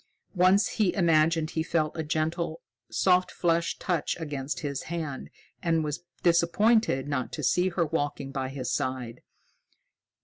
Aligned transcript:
Once 0.33 0.67
he 0.67 0.95
imagined 0.95 1.51
he 1.51 1.61
felt 1.61 1.95
a 1.95 2.01
gentle, 2.01 2.59
soft 2.89 3.29
fleshed 3.29 3.79
touch 3.79 4.17
against 4.19 4.61
his 4.61 4.81
hand, 4.89 5.29
and 5.61 5.83
was 5.83 6.01
disappointed 6.23 7.07
not 7.07 7.31
to 7.31 7.43
see 7.43 7.69
her 7.69 7.85
walking 7.85 8.31
by 8.31 8.49
his 8.49 8.71
side. 8.73 9.21